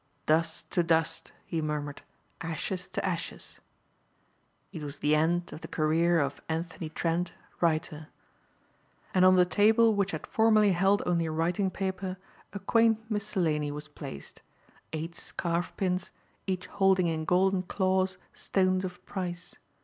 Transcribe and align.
"Dust 0.25 0.71
to 0.71 0.81
dust," 0.81 1.31
he 1.45 1.61
murmured, 1.61 2.01
"ashes 2.41 2.87
to 2.87 3.05
ashes!" 3.05 3.59
It 4.71 4.81
was 4.81 4.97
the 4.97 5.13
end 5.13 5.53
of 5.53 5.61
the 5.61 5.67
career 5.67 6.19
of 6.19 6.41
Anthony 6.49 6.89
Trent, 6.89 7.35
writer. 7.59 8.07
And 9.13 9.23
on 9.23 9.35
the 9.35 9.45
table 9.45 9.93
which 9.93 10.09
had 10.09 10.25
formerly 10.25 10.71
held 10.71 11.03
only 11.05 11.29
writing 11.29 11.69
paper 11.69 12.17
a 12.51 12.57
quaint 12.57 13.11
miscellany 13.11 13.69
was 13.71 13.87
placed. 13.87 14.41
Eight 14.91 15.13
scarf 15.13 15.71
pins, 15.77 16.09
each 16.47 16.65
holding 16.65 17.05
in 17.05 17.23
golden 17.25 17.61
claws 17.61 18.17
stones 18.33 18.83
of 18.83 19.05
price. 19.05 19.57